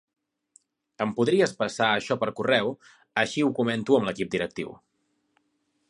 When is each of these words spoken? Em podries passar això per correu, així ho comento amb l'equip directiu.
Em 1.05 1.11
podries 1.19 1.53
passar 1.59 1.89
això 1.97 2.17
per 2.23 2.31
correu, 2.41 2.73
així 3.25 3.45
ho 3.49 3.53
comento 3.61 3.99
amb 3.99 4.11
l'equip 4.11 4.35
directiu. 4.39 4.77